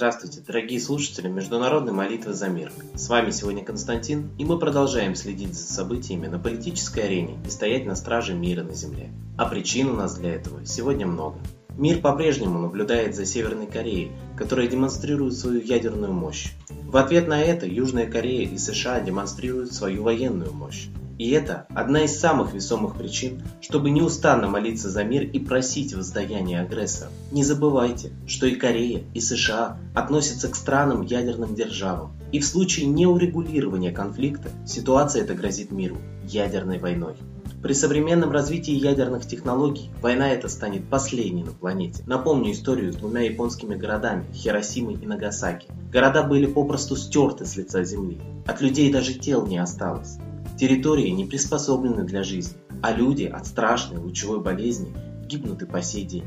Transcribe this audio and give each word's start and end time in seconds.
Здравствуйте, 0.00 0.40
дорогие 0.40 0.80
слушатели 0.80 1.28
Международной 1.28 1.92
молитвы 1.92 2.32
за 2.32 2.48
мир. 2.48 2.72
С 2.94 3.10
вами 3.10 3.32
сегодня 3.32 3.62
Константин, 3.62 4.30
и 4.38 4.46
мы 4.46 4.58
продолжаем 4.58 5.14
следить 5.14 5.52
за 5.52 5.70
событиями 5.70 6.26
на 6.26 6.38
политической 6.38 7.00
арене 7.00 7.36
и 7.44 7.50
стоять 7.50 7.84
на 7.84 7.94
страже 7.94 8.32
мира 8.32 8.62
на 8.62 8.72
Земле. 8.72 9.10
А 9.36 9.44
причин 9.44 9.90
у 9.90 9.92
нас 9.92 10.16
для 10.16 10.30
этого 10.30 10.64
сегодня 10.64 11.06
много. 11.06 11.38
Мир 11.76 12.00
по-прежнему 12.00 12.60
наблюдает 12.60 13.14
за 13.14 13.26
Северной 13.26 13.66
Кореей, 13.66 14.10
которая 14.38 14.68
демонстрирует 14.68 15.34
свою 15.34 15.60
ядерную 15.60 16.14
мощь. 16.14 16.54
В 16.86 16.96
ответ 16.96 17.28
на 17.28 17.38
это 17.38 17.66
Южная 17.66 18.10
Корея 18.10 18.48
и 18.48 18.56
США 18.56 19.00
демонстрируют 19.00 19.74
свою 19.74 20.02
военную 20.02 20.54
мощь. 20.54 20.88
И 21.20 21.32
это 21.32 21.66
одна 21.74 22.04
из 22.04 22.18
самых 22.18 22.54
весомых 22.54 22.96
причин, 22.96 23.42
чтобы 23.60 23.90
неустанно 23.90 24.48
молиться 24.48 24.88
за 24.88 25.04
мир 25.04 25.24
и 25.24 25.38
просить 25.38 25.92
воздаяния 25.92 26.62
агрессора. 26.62 27.10
Не 27.30 27.44
забывайте, 27.44 28.12
что 28.26 28.46
и 28.46 28.54
Корея, 28.54 29.02
и 29.12 29.20
США 29.20 29.76
относятся 29.94 30.48
к 30.48 30.56
странам 30.56 31.02
ядерным 31.02 31.54
державам. 31.54 32.12
И 32.32 32.40
в 32.40 32.46
случае 32.46 32.86
неурегулирования 32.86 33.92
конфликта 33.92 34.48
ситуация 34.66 35.24
эта 35.24 35.34
грозит 35.34 35.72
миру 35.72 35.98
ядерной 36.26 36.78
войной. 36.78 37.16
При 37.62 37.74
современном 37.74 38.30
развитии 38.30 38.72
ядерных 38.72 39.26
технологий 39.26 39.90
война 40.00 40.30
эта 40.30 40.48
станет 40.48 40.88
последней 40.88 41.44
на 41.44 41.52
планете. 41.52 42.02
Напомню 42.06 42.52
историю 42.52 42.94
с 42.94 42.96
двумя 42.96 43.20
японскими 43.20 43.74
городами– 43.74 44.24
Хиросимой 44.32 44.94
и 44.94 45.06
Нагасаки. 45.06 45.68
Города 45.92 46.22
были 46.22 46.46
попросту 46.46 46.96
стерты 46.96 47.44
с 47.44 47.56
лица 47.56 47.84
земли. 47.84 48.22
От 48.46 48.62
людей 48.62 48.90
даже 48.90 49.12
тел 49.12 49.46
не 49.46 49.58
осталось. 49.58 50.16
Территории 50.60 51.08
не 51.08 51.24
приспособлены 51.24 52.04
для 52.04 52.22
жизни, 52.22 52.58
а 52.82 52.92
люди 52.92 53.24
от 53.24 53.46
страшной 53.46 53.98
лучевой 53.98 54.40
болезни 54.40 54.94
гибнут 55.26 55.62
и 55.62 55.64
по 55.64 55.80
сей 55.80 56.04
день. 56.04 56.26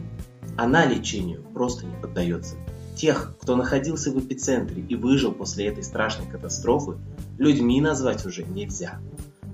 Она 0.57 0.87
лечению 0.87 1.43
просто 1.53 1.85
не 1.85 1.93
поддается. 2.01 2.55
Тех, 2.95 3.35
кто 3.39 3.55
находился 3.55 4.09
в 4.09 4.19
эпицентре 4.19 4.81
и 4.81 4.95
выжил 4.95 5.33
после 5.33 5.67
этой 5.67 5.83
страшной 5.83 6.25
катастрофы, 6.25 6.97
людьми 7.37 7.79
назвать 7.79 8.25
уже 8.25 8.43
нельзя. 8.43 8.99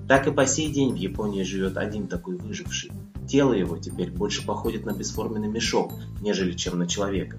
Так 0.08 0.26
и 0.26 0.32
по 0.32 0.46
сей 0.46 0.72
день 0.72 0.94
в 0.94 0.96
Японии 0.96 1.42
живет 1.42 1.76
один 1.76 2.08
такой 2.08 2.38
выживший. 2.38 2.90
Тело 3.28 3.52
его 3.52 3.76
теперь 3.76 4.10
больше 4.10 4.46
походит 4.46 4.86
на 4.86 4.92
бесформенный 4.92 5.48
мешок, 5.48 5.92
нежели 6.22 6.52
чем 6.52 6.78
на 6.78 6.86
человека. 6.86 7.36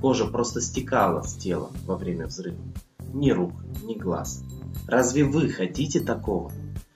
Кожа 0.00 0.26
просто 0.26 0.60
стекала 0.60 1.22
с 1.22 1.34
тела 1.34 1.70
во 1.86 1.96
время 1.96 2.26
взрыва. 2.26 2.58
Ни 3.14 3.30
рук, 3.30 3.52
ни 3.84 3.94
глаз. 3.94 4.42
Разве 4.88 5.22
вы 5.22 5.50
хотите 5.50 6.00
такого? 6.00 6.50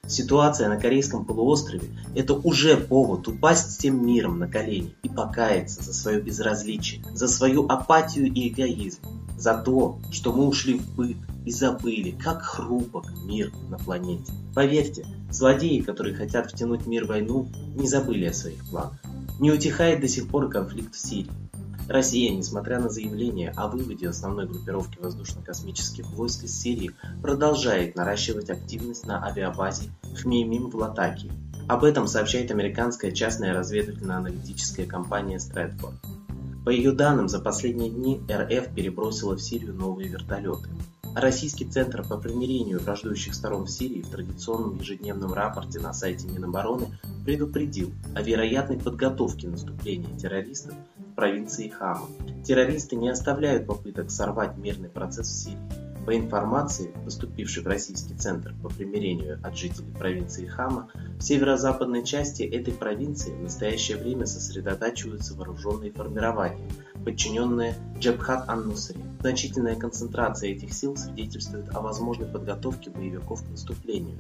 Ситуация 0.07 0.69
на 0.69 0.77
Корейском 0.77 1.25
полуострове– 1.25 1.89
это 2.15 2.35
уже 2.35 2.77
повод 2.77 3.27
упасть 3.27 3.79
всем 3.79 4.07
миром 4.07 4.39
на 4.39 4.49
колени 4.49 4.95
и 5.03 5.09
покаяться 5.09 5.83
за 5.83 5.95
свое 5.95 6.21
безразличие, 6.21 7.03
за 7.13 7.27
свою 7.27 7.67
апатию 7.67 8.27
и 8.33 8.49
эгоизм, 8.49 9.01
за 9.39 9.55
то, 9.55 9.99
что 10.11 10.33
мы 10.33 10.47
ушли 10.47 10.75
в 10.75 10.95
быт 10.95 11.17
и 11.45 11.51
забыли, 11.51 12.11
как 12.11 12.43
хрупок 12.43 13.13
мир 13.25 13.53
на 13.71 13.79
планете. 13.79 14.33
Поверьте, 14.55 15.07
злодеи, 15.31 15.81
которые 15.81 16.15
хотят 16.15 16.51
втянуть 16.51 16.87
мир 16.87 17.05
в 17.05 17.09
войну, 17.09 17.49
не 17.75 17.87
забыли 17.87 18.27
о 18.27 18.33
своих 18.33 18.65
планах. 18.71 19.01
Не 19.41 19.51
утихает 19.51 20.01
до 20.01 20.09
сих 20.09 20.29
пор 20.29 20.49
конфликт 20.49 20.95
в 20.95 20.99
Сирии. 20.99 21.31
Россия, 21.89 22.35
несмотря 22.35 22.81
на 22.81 22.89
заявление 22.89 23.51
о 23.57 23.69
выводе 23.69 24.09
основной 24.09 24.47
группировки 24.47 24.99
воздушно-космических 24.99 26.07
войск 26.13 26.45
из 26.45 26.59
Сирии, 26.59 26.93
продолжает 27.21 27.95
наращивать 27.95 28.49
активность 28.49 29.07
на 29.07 29.23
авиабазе 29.25 29.91
Хмеймим 30.17 30.71
в 30.71 30.77
Латакии. 30.77 31.31
Об 31.69 31.85
этом 31.85 32.07
сообщает 32.07 32.51
американская 32.51 33.11
частная 33.11 33.55
разведывательно-аналитическая 33.55 34.87
компания 34.87 35.37
Stratford. 35.37 35.95
По 36.65 36.71
ее 36.71 36.93
данным, 36.93 37.29
за 37.29 37.41
последние 37.41 37.91
дни 37.91 38.21
РФ 38.31 38.75
перебросила 38.75 39.37
в 39.37 39.43
Сирию 39.43 39.75
новые 39.75 40.09
вертолеты. 40.09 40.71
Российский 41.15 41.65
центр 41.65 42.03
по 42.03 42.17
примирению 42.17 42.81
враждующих 42.81 43.35
сторон 43.35 43.67
в 43.67 43.71
Сирии 43.71 44.03
в 44.03 44.09
традиционном 44.09 44.79
ежедневном 44.79 45.33
рапорте 45.33 45.79
на 45.79 45.93
сайте 45.93 46.27
Минобороны 46.27 46.99
предупредил 47.25 47.93
о 48.15 48.23
вероятной 48.23 48.79
подготовке 48.79 49.49
наступления 49.49 50.19
террористов 50.19 50.75
провинции 51.15 51.69
Хама. 51.69 52.07
Террористы 52.45 52.97
не 52.97 53.09
оставляют 53.09 53.67
попыток 53.67 54.11
сорвать 54.11 54.57
мирный 54.57 54.89
процесс 54.89 55.29
в 55.29 55.33
Сирии. 55.33 55.59
По 56.05 56.15
информации, 56.15 56.93
поступившей 57.05 57.63
в 57.63 57.67
российский 57.67 58.15
центр 58.15 58.55
по 58.63 58.69
примирению 58.69 59.41
от 59.43 59.57
жителей 59.57 59.91
провинции 59.99 60.45
Хама, 60.45 60.91
в 61.19 61.23
северо-западной 61.23 62.05
части 62.05 62.43
этой 62.43 62.75
провинции 62.75 63.31
в 63.31 63.43
настоящее 63.43 63.97
время 63.97 64.27
сосредотачиваются 64.27 65.35
вооруженные 65.35 65.93
формирования, 65.93 66.69
подчиненные 67.05 67.75
Джабхат 67.99 68.49
ан-Нусре. 68.51 69.01
Значительная 69.21 69.77
концентрация 69.77 70.51
этих 70.51 70.75
сил 70.75 70.95
свидетельствует 70.95 71.75
о 71.75 71.81
возможной 71.81 72.27
подготовке 72.29 72.91
боевиков 72.91 73.43
к 73.43 73.49
наступлению, 73.49 74.19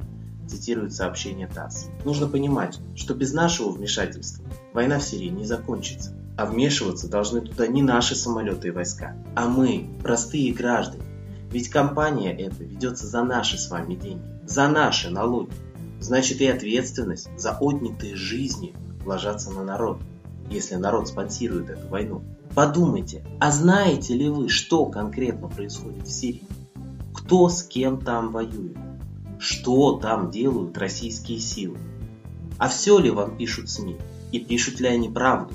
цитирует 0.48 0.94
сообщение 0.94 1.48
ТАСС. 1.48 1.88
Нужно 2.06 2.28
понимать, 2.28 2.78
что 2.94 3.14
без 3.14 3.34
нашего 3.34 3.70
вмешательства 3.70 4.46
война 4.72 4.98
в 4.98 5.02
Сирии 5.02 5.28
не 5.28 5.44
закончится. 5.44 6.14
А 6.36 6.46
вмешиваться 6.46 7.08
должны 7.08 7.40
туда 7.40 7.66
не 7.66 7.82
наши 7.82 8.14
самолеты 8.16 8.68
и 8.68 8.70
войска, 8.70 9.16
а 9.36 9.48
мы, 9.48 9.88
простые 10.02 10.52
граждане. 10.52 11.04
Ведь 11.50 11.68
компания 11.68 12.36
эта 12.36 12.64
ведется 12.64 13.06
за 13.06 13.22
наши 13.22 13.56
с 13.58 13.70
вами 13.70 13.94
деньги, 13.94 14.24
за 14.44 14.68
наши 14.68 15.10
налоги. 15.10 15.52
Значит 16.00 16.40
и 16.40 16.46
ответственность 16.46 17.28
за 17.38 17.52
отнятые 17.52 18.16
жизни 18.16 18.74
ложатся 19.06 19.52
на 19.52 19.62
народ, 19.62 20.00
если 20.50 20.74
народ 20.74 21.08
спонсирует 21.08 21.70
эту 21.70 21.86
войну. 21.88 22.22
Подумайте, 22.54 23.24
а 23.40 23.50
знаете 23.50 24.14
ли 24.14 24.28
вы, 24.28 24.48
что 24.48 24.86
конкретно 24.86 25.48
происходит 25.48 26.06
в 26.06 26.12
Сирии? 26.12 26.46
Кто 27.14 27.48
с 27.48 27.62
кем 27.62 28.00
там 28.00 28.32
воюет? 28.32 28.76
Что 29.38 29.98
там 29.98 30.30
делают 30.30 30.76
российские 30.78 31.38
силы? 31.38 31.78
А 32.58 32.68
все 32.68 32.98
ли 32.98 33.10
вам 33.10 33.36
пишут 33.36 33.68
СМИ? 33.68 33.96
И 34.32 34.40
пишут 34.40 34.80
ли 34.80 34.88
они 34.88 35.08
правду? 35.08 35.54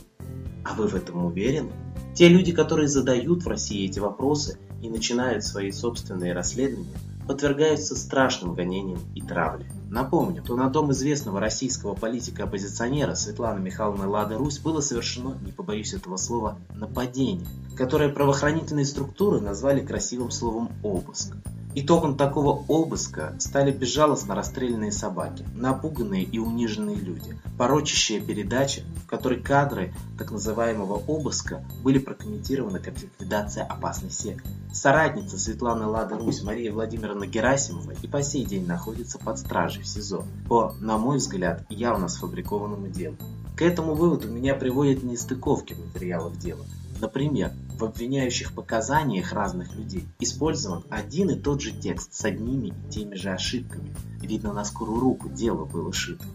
А 0.69 0.74
вы 0.75 0.88
в 0.88 0.94
этом 0.94 1.25
уверены? 1.25 1.72
Те 2.13 2.28
люди, 2.28 2.52
которые 2.52 2.88
задают 2.88 3.44
в 3.44 3.47
России 3.47 3.85
эти 3.85 4.00
вопросы 4.00 4.59
и 4.84 4.90
начинают 4.90 5.44
свои 5.44 5.72
собственные 5.72 6.34
расследования, 6.34 6.94
подвергаются 7.28 7.96
страшным 7.96 8.53
гонениям 8.53 9.00
и 9.16 9.22
травле. 9.22 9.66
Напомню, 9.92 10.44
что 10.44 10.56
на 10.56 10.70
дом 10.70 10.92
известного 10.92 11.40
российского 11.40 11.96
политика-оппозиционера 11.96 13.16
Светланы 13.16 13.60
Михайловны 13.60 14.08
Лады 14.08 14.36
Русь 14.36 14.60
было 14.60 14.82
совершено, 14.82 15.36
не 15.44 15.52
побоюсь 15.52 15.96
этого 15.96 16.18
слова, 16.18 16.60
нападение, 16.76 17.48
которое 17.76 18.10
правоохранительные 18.10 18.86
структуры 18.86 19.42
назвали 19.42 19.84
красивым 19.84 20.30
словом 20.30 20.70
«обыск». 20.84 21.36
Итогом 21.76 22.18
такого 22.18 22.64
обыска 22.68 23.36
стали 23.38 23.72
безжалостно 23.72 24.34
расстрелянные 24.34 24.92
собаки, 24.92 25.46
напуганные 25.54 26.24
и 26.24 26.40
униженные 26.40 26.96
люди, 26.96 27.40
порочащая 27.60 28.20
передача, 28.20 28.82
в 29.04 29.08
которой 29.08 29.40
кадры 29.40 29.94
так 30.18 30.32
называемого 30.32 30.96
обыска 30.96 31.64
были 31.84 32.00
прокомментированы 32.00 32.80
как 32.80 33.00
ликвидация 33.00 33.66
опасной 33.66 34.10
секты. 34.10 34.50
Соратница 34.74 35.38
Светланы 35.38 35.86
Лады 35.86 36.16
Русь 36.16 36.42
Мария 36.42 36.74
Владимировна 36.74 37.28
Герасимова 37.28 37.94
и 38.02 38.08
по 38.08 38.24
сей 38.24 38.46
день 38.46 38.66
находится 38.66 39.20
под 39.20 39.38
стражей 39.38 39.79
в 39.82 39.88
СИЗО 39.88 40.26
по, 40.48 40.74
на 40.80 40.98
мой 40.98 41.18
взгляд, 41.18 41.66
явно 41.70 42.08
сфабрикованному 42.08 42.88
делу. 42.88 43.18
К 43.56 43.62
этому 43.62 43.94
выводу 43.94 44.30
меня 44.30 44.56
приводят 44.56 45.04
нестыковки 45.04 45.74
материалов 45.74 46.38
дела. 46.40 46.66
Например, 47.02 47.52
в 47.78 47.84
обвиняющих 47.84 48.54
показаниях 48.54 49.34
разных 49.34 49.76
людей 49.76 50.06
использован 50.20 50.84
один 50.90 51.30
и 51.30 51.36
тот 51.36 51.62
же 51.62 51.72
текст 51.72 52.14
с 52.14 52.26
одними 52.26 52.68
и 52.68 52.92
теми 52.92 53.16
же 53.16 53.31
ошибками. 53.31 53.96
Видно, 54.22 54.54
на 54.54 54.66
скорую 54.66 55.00
руку 55.00 55.30
дело 55.30 55.66
было 55.66 55.94
шито. 55.94 56.25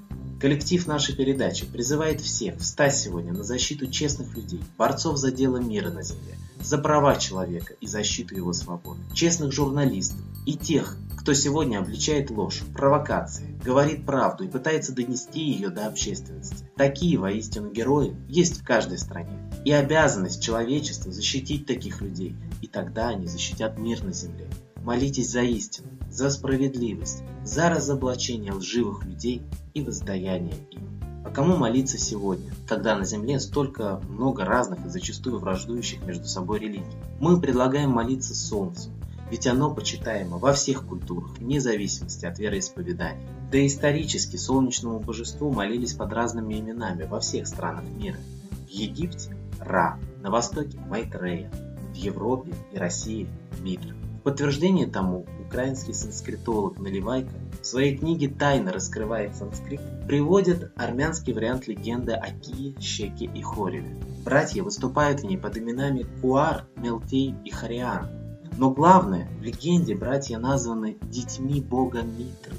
Коллектив 0.40 0.86
нашей 0.86 1.14
передачи 1.14 1.64
призывает 1.64 2.20
всех 2.20 2.58
встать 2.58 2.96
сегодня 2.96 3.32
на 3.32 3.44
защиту 3.44 3.86
честных 3.86 4.36
людей, 4.36 4.60
борцов 4.76 5.16
за 5.16 5.32
дело 5.32 5.56
мира 5.56 5.90
на 5.90 6.02
земле, 6.02 6.36
за 6.60 6.76
права 6.76 7.16
человека 7.16 7.74
и 7.80 7.86
защиту 7.86 8.34
его 8.34 8.52
свободы, 8.52 9.00
честных 9.14 9.52
журналистов 9.52 10.20
и 10.46 10.54
тех, 10.54 10.96
кто 11.16 11.32
сегодня 11.32 11.78
обличает 11.78 12.30
ложь, 12.30 12.62
провокации, 12.74 13.58
говорит 13.64 14.04
правду 14.04 14.44
и 14.44 14.48
пытается 14.48 14.94
донести 14.94 15.40
ее 15.40 15.70
до 15.70 15.86
общественности. 15.86 16.68
Такие 16.76 17.18
воистину 17.18 17.70
герои 17.70 18.14
есть 18.28 18.60
в 18.60 18.64
каждой 18.64 18.98
стране. 18.98 19.38
И 19.64 19.72
обязанность 19.72 20.42
человечества 20.42 21.10
защитить 21.10 21.64
таких 21.64 22.02
людей, 22.02 22.36
и 22.60 22.66
тогда 22.66 23.08
они 23.08 23.26
защитят 23.26 23.78
мир 23.78 24.04
на 24.04 24.12
земле. 24.12 24.46
Молитесь 24.82 25.30
за 25.30 25.40
истину, 25.40 25.88
за 26.10 26.28
справедливость, 26.28 27.22
за 27.42 27.70
разоблачение 27.70 28.52
лживых 28.52 29.06
людей 29.06 29.40
и 29.72 29.80
воздаяние 29.80 30.56
им. 30.72 30.82
А 31.24 31.30
кому 31.30 31.56
молиться 31.56 31.96
сегодня, 31.96 32.52
когда 32.68 32.94
на 32.94 33.06
Земле 33.06 33.40
столько 33.40 33.98
много 34.10 34.44
разных 34.44 34.84
и 34.84 34.90
зачастую 34.90 35.38
враждующих 35.38 36.04
между 36.04 36.26
собой 36.26 36.58
религий? 36.58 36.84
Мы 37.18 37.40
предлагаем 37.40 37.90
молиться 37.90 38.34
Солнцу, 38.34 38.90
ведь 39.30 39.46
оно 39.46 39.74
почитаемо 39.74 40.38
во 40.38 40.52
всех 40.52 40.86
культурах, 40.86 41.38
вне 41.38 41.60
зависимости 41.60 42.26
от 42.26 42.38
вероисповедания. 42.38 43.28
Да 43.50 43.64
исторически 43.66 44.36
солнечному 44.36 45.00
божеству 45.00 45.52
молились 45.52 45.94
под 45.94 46.12
разными 46.12 46.58
именами 46.58 47.04
во 47.04 47.20
всех 47.20 47.46
странах 47.46 47.84
мира. 47.84 48.18
В 48.66 48.70
Египте– 48.70 49.36
Ра, 49.60 49.98
на 50.20 50.30
востоке– 50.30 50.78
Майтрея, 50.88 51.50
в 51.92 51.96
Европе 51.96 52.52
и 52.72 52.78
России 52.78 53.28
мир. 53.60 53.80
В 54.18 54.22
подтверждение 54.24 54.86
тому 54.86 55.26
украинский 55.46 55.94
санскритолог 55.94 56.78
Наливайко 56.78 57.34
в 57.62 57.66
своей 57.66 57.96
книге 57.96 58.28
«Тайно 58.28 58.72
раскрывает 58.72 59.36
санскрит» 59.36 59.80
приводит 60.06 60.72
армянский 60.76 61.32
вариант 61.32 61.66
легенды 61.66 62.12
о 62.12 62.30
Кие, 62.30 62.74
Щеке 62.80 63.26
и 63.26 63.42
Хореве. 63.42 63.96
Братья 64.24 64.62
выступают 64.62 65.20
в 65.20 65.24
ней 65.24 65.38
под 65.38 65.56
именами 65.58 66.06
Куар, 66.20 66.66
Мелтей 66.76 67.34
и 67.44 67.50
Хариан. 67.50 68.23
Но 68.56 68.70
главное, 68.70 69.28
в 69.38 69.42
легенде 69.42 69.96
братья 69.96 70.38
названы 70.38 70.96
детьми 71.02 71.60
бога 71.60 72.02
Митры. 72.02 72.54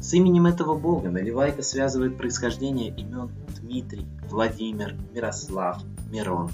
С 0.00 0.14
именем 0.14 0.46
этого 0.46 0.78
бога 0.78 1.10
Наливайка 1.10 1.62
связывает 1.62 2.16
происхождение 2.16 2.88
имен 2.88 3.30
Дмитрий, 3.60 4.06
Владимир, 4.30 4.96
Мирослав, 5.12 5.82
Мирон, 6.10 6.50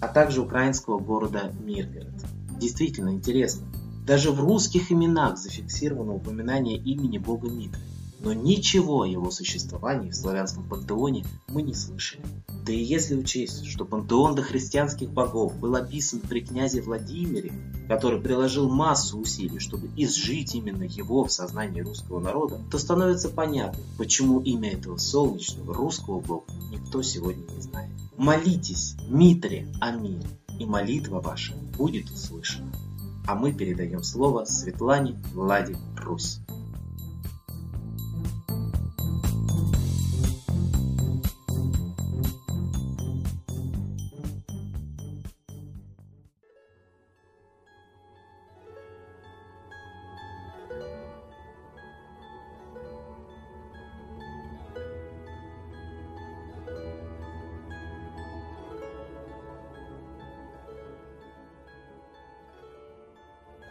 а 0.00 0.08
также 0.08 0.42
украинского 0.42 0.98
города 0.98 1.52
Миргород. 1.64 2.12
Действительно 2.58 3.10
интересно. 3.10 3.66
Даже 4.04 4.30
в 4.32 4.40
русских 4.40 4.92
именах 4.92 5.38
зафиксировано 5.38 6.12
упоминание 6.12 6.76
имени 6.76 7.18
бога 7.18 7.48
Митры 7.48 7.80
но 8.26 8.32
ничего 8.32 9.02
о 9.02 9.06
его 9.06 9.30
существовании 9.30 10.10
в 10.10 10.16
славянском 10.16 10.68
пантеоне 10.68 11.24
мы 11.46 11.62
не 11.62 11.74
слышали. 11.74 12.24
Да 12.64 12.72
и 12.72 12.82
если 12.82 13.14
учесть, 13.14 13.66
что 13.66 13.84
пантеон 13.84 14.34
дохристианских 14.34 15.12
богов 15.12 15.56
был 15.60 15.76
описан 15.76 16.18
при 16.18 16.40
князе 16.40 16.82
Владимире, 16.82 17.52
который 17.86 18.20
приложил 18.20 18.68
массу 18.68 19.20
усилий, 19.20 19.60
чтобы 19.60 19.88
изжить 19.96 20.56
именно 20.56 20.82
его 20.82 21.22
в 21.22 21.30
сознании 21.30 21.82
русского 21.82 22.18
народа, 22.18 22.60
то 22.68 22.78
становится 22.78 23.28
понятно, 23.28 23.80
почему 23.96 24.40
имя 24.40 24.72
этого 24.72 24.96
солнечного 24.96 25.72
русского 25.72 26.18
бога 26.18 26.46
никто 26.72 27.02
сегодня 27.02 27.44
не 27.54 27.60
знает. 27.60 27.92
Молитесь, 28.16 28.96
Митре, 29.08 29.72
о 29.80 29.92
мире, 29.92 30.26
и 30.58 30.66
молитва 30.66 31.20
ваша 31.20 31.54
будет 31.78 32.10
услышана. 32.10 32.72
А 33.28 33.36
мы 33.36 33.52
передаем 33.52 34.02
слово 34.02 34.46
Светлане 34.46 35.16
Влади 35.32 35.76
Русь. 35.96 36.40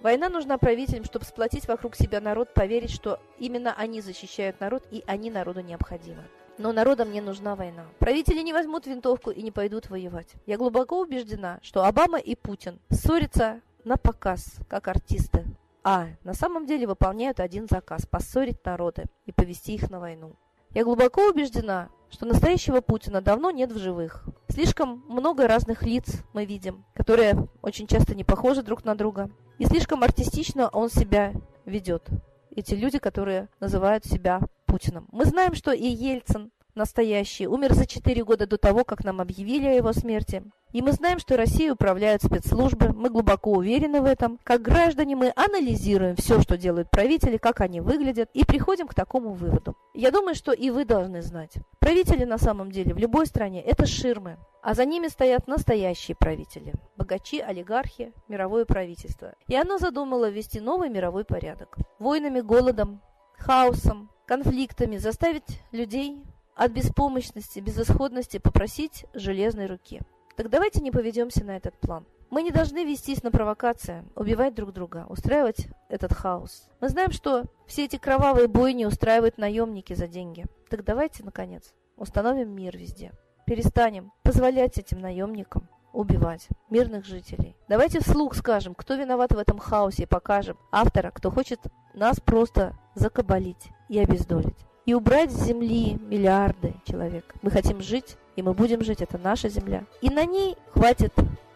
Война 0.00 0.28
нужна 0.28 0.58
правителям, 0.58 1.04
чтобы 1.04 1.24
сплотить 1.24 1.66
вокруг 1.66 1.96
себя 1.96 2.20
народ, 2.20 2.54
поверить, 2.54 2.90
что 2.90 3.18
именно 3.38 3.74
они 3.76 4.00
защищают 4.00 4.60
народ 4.60 4.84
и 4.90 5.02
они 5.06 5.30
народу 5.30 5.60
необходимы. 5.60 6.22
Но 6.56 6.72
народам 6.72 7.12
не 7.12 7.20
нужна 7.20 7.56
война. 7.56 7.86
Правители 7.98 8.42
не 8.42 8.52
возьмут 8.52 8.86
винтовку 8.86 9.30
и 9.30 9.42
не 9.42 9.50
пойдут 9.50 9.90
воевать. 9.90 10.34
Я 10.46 10.56
глубоко 10.56 11.00
убеждена, 11.00 11.58
что 11.62 11.84
Обама 11.84 12.18
и 12.18 12.34
Путин 12.34 12.80
ссорятся 12.90 13.60
на 13.84 13.96
показ, 13.96 14.58
как 14.68 14.88
артисты. 14.88 15.44
А 15.82 16.08
на 16.22 16.34
самом 16.34 16.66
деле 16.66 16.86
выполняют 16.86 17.40
один 17.40 17.66
заказ– 17.68 18.06
поссорить 18.10 18.64
народы 18.64 19.04
и 19.26 19.32
повести 19.32 19.74
их 19.74 19.90
на 19.90 20.00
войну. 20.00 20.34
Я 20.70 20.84
глубоко 20.84 21.28
убеждена, 21.28 21.88
что 22.10 22.26
настоящего 22.26 22.80
Путина 22.80 23.20
давно 23.20 23.50
нет 23.50 23.72
в 23.72 23.78
живых. 23.78 24.24
Слишком 24.48 25.04
много 25.08 25.46
разных 25.46 25.82
лиц 25.82 26.22
мы 26.32 26.44
видим, 26.44 26.84
которые 26.94 27.48
очень 27.62 27.86
часто 27.86 28.14
не 28.14 28.24
похожи 28.24 28.62
друг 28.62 28.84
на 28.84 28.94
друга. 28.94 29.30
И 29.58 29.66
слишком 29.66 30.02
артистично 30.02 30.68
он 30.68 30.90
себя 30.90 31.32
ведет. 31.64 32.08
Эти 32.54 32.74
люди, 32.74 32.98
которые 32.98 33.48
называют 33.60 34.04
себя 34.04 34.40
Путиным. 34.66 35.08
Мы 35.12 35.24
знаем, 35.24 35.54
что 35.54 35.72
и 35.72 35.86
Ельцин 35.86 36.50
настоящий 36.74 37.46
умер 37.46 37.74
за 37.74 37.86
4 37.86 38.24
года 38.24 38.46
до 38.46 38.58
того, 38.58 38.84
как 38.84 39.04
нам 39.04 39.20
объявили 39.20 39.66
о 39.66 39.74
его 39.74 39.92
смерти. 39.92 40.42
И 40.72 40.82
мы 40.82 40.92
знаем, 40.92 41.18
что 41.18 41.36
Россией 41.36 41.70
управляют 41.70 42.22
спецслужбы, 42.22 42.92
мы 42.92 43.08
глубоко 43.08 43.52
уверены 43.52 44.02
в 44.02 44.04
этом. 44.04 44.38
Как 44.44 44.60
граждане 44.60 45.16
мы 45.16 45.32
анализируем 45.34 46.14
все, 46.16 46.40
что 46.40 46.58
делают 46.58 46.90
правители, 46.90 47.38
как 47.38 47.62
они 47.62 47.80
выглядят, 47.80 48.28
и 48.34 48.44
приходим 48.44 48.86
к 48.86 48.94
такому 48.94 49.32
выводу. 49.32 49.76
Я 49.94 50.10
думаю, 50.10 50.34
что 50.34 50.52
и 50.52 50.68
вы 50.68 50.84
должны 50.84 51.22
знать. 51.22 51.54
Правители 51.78 52.24
на 52.24 52.36
самом 52.36 52.70
деле 52.70 52.92
в 52.92 52.98
любой 52.98 53.26
стране– 53.26 53.62
это 53.66 53.86
ширмы, 53.86 54.36
а 54.62 54.74
за 54.74 54.84
ними 54.84 55.08
стоят 55.08 55.48
настоящие 55.48 56.16
правители– 56.16 56.74
богачи, 56.96 57.40
олигархи, 57.40 58.12
мировое 58.28 58.66
правительство. 58.66 59.34
И 59.46 59.56
оно 59.56 59.78
задумало 59.78 60.28
ввести 60.28 60.60
новый 60.60 60.90
мировой 60.90 61.24
порядок. 61.24 61.78
Войнами, 61.98 62.40
голодом, 62.40 63.00
хаосом, 63.38 64.10
конфликтами 64.26 64.98
заставить 64.98 65.62
людей 65.72 66.22
от 66.54 66.72
беспомощности, 66.72 67.60
безысходности 67.60 68.38
попросить 68.38 69.06
железной 69.14 69.66
руки. 69.66 70.00
Так 70.38 70.50
давайте 70.50 70.80
не 70.80 70.92
поведемся 70.92 71.44
на 71.44 71.56
этот 71.56 71.76
план. 71.78 72.06
Мы 72.30 72.44
не 72.44 72.52
должны 72.52 72.84
вестись 72.84 73.24
на 73.24 73.32
провокации, 73.32 74.04
убивать 74.14 74.54
друг 74.54 74.72
друга, 74.72 75.04
устраивать 75.08 75.66
этот 75.88 76.12
хаос. 76.12 76.68
Мы 76.80 76.90
знаем, 76.90 77.10
что 77.10 77.46
все 77.66 77.86
эти 77.86 77.96
кровавые 77.96 78.46
бойни 78.46 78.84
устраивают 78.84 79.36
наемники 79.36 79.94
за 79.94 80.06
деньги. 80.06 80.46
Так 80.70 80.84
давайте, 80.84 81.24
наконец, 81.24 81.74
установим 81.96 82.54
мир 82.54 82.76
везде. 82.76 83.10
Перестанем 83.46 84.12
позволять 84.22 84.78
этим 84.78 85.00
наемникам 85.00 85.68
убивать 85.92 86.46
мирных 86.70 87.04
жителей. 87.04 87.56
Давайте 87.66 87.98
вслух 87.98 88.36
скажем, 88.36 88.76
кто 88.76 88.94
виноват 88.94 89.32
в 89.32 89.38
этом 89.38 89.58
хаосе, 89.58 90.04
и 90.04 90.06
покажем 90.06 90.56
автора, 90.70 91.10
кто 91.10 91.32
хочет 91.32 91.58
нас 91.94 92.20
просто 92.20 92.78
закабалить 92.94 93.70
и 93.88 93.98
обездолить. 93.98 94.68
И 94.86 94.94
убрать 94.94 95.32
с 95.32 95.46
земли 95.46 95.98
миллиарды 96.00 96.76
человек. 96.84 97.34
Мы 97.42 97.50
хотим 97.50 97.80
жить, 97.80 98.16
и 98.38 98.42
мы 98.42 98.54
будем 98.54 98.84
жить, 98.84 99.02
это 99.02 99.18
наша 99.18 99.48
земля. 99.48 99.82
И 100.00 100.10
на 100.10 100.24
ней 100.24 100.56
хватит 100.70 101.12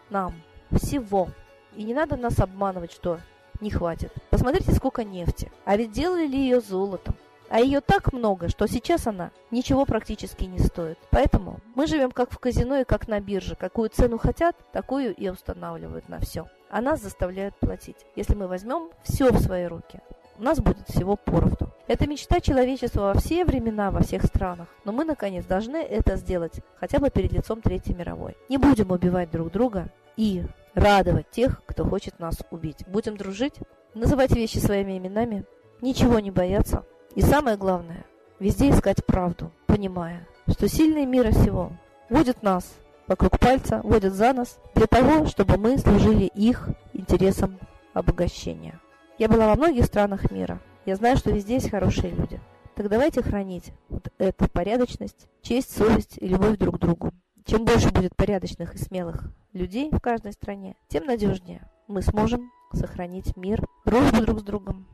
нам 0.09 0.33
всего. 0.69 1.29
И 1.77 1.83
не 1.85 1.93
надо 1.93 2.17
нас 2.17 2.39
обманывать, 2.39 2.91
что 2.91 3.19
не 3.61 3.71
хватит. 3.71 4.11
Посмотрите, 4.29 4.73
сколько 4.73 5.05
нефти. 5.05 5.49
А 5.63 5.77
ведь 5.77 5.93
делали 5.93 6.27
ли 6.27 6.37
ее 6.37 6.59
золотом? 6.59 7.15
А 7.47 7.61
ее 7.61 7.79
так 7.79 8.11
много, 8.11 8.49
что 8.49 8.67
сейчас 8.67 9.07
она 9.07 9.31
ничего 9.49 9.85
практически 9.85 10.43
не 10.43 10.59
стоит. 10.59 10.99
Поэтому 11.09 11.61
мы 11.73 11.87
живем 11.87 12.11
как 12.11 12.31
в 12.31 12.37
казино 12.37 12.75
и 12.79 12.83
как 12.83 13.07
на 13.07 13.21
бирже. 13.21 13.55
Какую 13.55 13.87
цену 13.87 14.17
хотят, 14.17 14.57
такую 14.73 15.15
и 15.15 15.29
устанавливают 15.29 16.09
на 16.09 16.19
все. 16.19 16.49
А 16.69 16.81
нас 16.81 17.01
заставляют 17.01 17.55
платить. 17.61 18.05
Если 18.17 18.35
мы 18.35 18.47
возьмем 18.47 18.89
все 19.03 19.31
в 19.31 19.39
свои 19.39 19.67
руки, 19.67 20.01
у 20.37 20.43
нас 20.43 20.59
будет 20.59 20.87
всего 20.87 21.15
поровну. 21.15 21.69
Это 21.87 22.07
мечта 22.07 22.39
человечества 22.39 23.01
во 23.01 23.13
все 23.13 23.45
времена, 23.45 23.91
во 23.91 24.01
всех 24.01 24.23
странах. 24.23 24.67
Но 24.85 24.91
мы, 24.91 25.05
наконец, 25.05 25.45
должны 25.45 25.77
это 25.77 26.15
сделать, 26.15 26.53
хотя 26.79 26.99
бы 26.99 27.09
перед 27.09 27.33
лицом 27.33 27.61
Третьей 27.61 27.95
мировой. 27.95 28.35
Не 28.49 28.57
будем 28.57 28.91
убивать 28.91 29.31
друг 29.31 29.51
друга 29.51 29.89
и 30.17 30.43
радовать 30.73 31.29
тех, 31.29 31.61
кто 31.65 31.85
хочет 31.85 32.19
нас 32.19 32.39
убить. 32.51 32.83
Будем 32.87 33.17
дружить, 33.17 33.55
называть 33.93 34.31
вещи 34.31 34.57
своими 34.57 34.97
именами, 34.97 35.45
ничего 35.81 36.19
не 36.19 36.31
бояться. 36.31 36.85
И 37.15 37.21
самое 37.21 37.57
главное, 37.57 38.05
везде 38.39 38.69
искать 38.69 39.05
правду, 39.05 39.51
понимая, 39.67 40.27
что 40.47 40.67
сильные 40.67 41.05
мира 41.05 41.31
сего 41.31 41.71
водят 42.09 42.41
нас 42.41 42.73
вокруг 43.07 43.39
пальца, 43.39 43.81
водят 43.83 44.13
за 44.13 44.33
нас 44.33 44.59
для 44.75 44.87
того, 44.87 45.25
чтобы 45.25 45.57
мы 45.57 45.77
служили 45.77 46.25
их 46.25 46.69
интересам 46.93 47.59
обогащения. 47.93 48.79
Я 49.23 49.29
была 49.29 49.47
во 49.47 49.55
многих 49.55 49.85
странах 49.85 50.31
мира. 50.31 50.61
Я 50.85 50.97
знаю, 50.97 51.15
что 51.15 51.31
везде 51.31 51.53
есть 51.53 51.69
хорошие 51.69 52.11
люди. 52.11 52.41
Так 52.75 52.89
давайте 52.89 53.23
хранить 53.23 53.71
вот 53.87 54.09
эту 54.17 54.49
порядочность, 54.49 55.29
честь, 55.41 55.71
совесть 55.77 56.17
и 56.17 56.27
любовь 56.27 56.57
друг 56.57 56.75
к 56.75 56.79
другу. 56.79 57.13
Чем 57.45 57.63
больше 57.63 57.89
будет 57.89 58.17
порядочных 58.17 58.75
и 58.75 58.77
смелых 58.77 59.31
людей 59.53 59.89
в 59.93 60.01
каждой 60.01 60.33
стране, 60.33 60.75
тем 60.89 61.05
надежнее 61.05 61.71
мы 61.87 62.01
сможем 62.01 62.51
сохранить 62.73 63.37
мир, 63.37 63.65
дружбу 63.85 64.25
друг 64.25 64.39
с 64.41 64.43
другом 64.43 64.85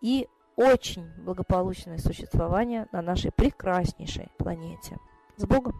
и 0.00 0.26
очень 0.56 1.06
благополучное 1.18 1.98
существование 1.98 2.88
на 2.90 3.02
нашей 3.02 3.30
прекраснейшей 3.30 4.32
планете. 4.36 4.98
С 5.36 5.46
Богом! 5.46 5.76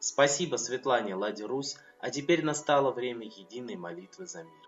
Спасибо 0.00 0.56
Светлане 0.56 1.14
Ладе 1.14 1.46
Русь, 1.46 1.78
а 1.98 2.10
теперь 2.10 2.44
настало 2.44 2.92
время 2.92 3.24
единой 3.24 3.76
молитвы 3.76 4.26
за 4.26 4.42
мир. 4.42 4.67